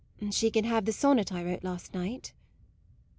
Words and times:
"She 0.31 0.49
can 0.49 0.63
have 0.63 0.85
the 0.85 0.91
sonnet 0.93 1.31
I 1.31 1.43
wrote 1.45 1.63
last 1.63 1.93
night." 1.93 2.33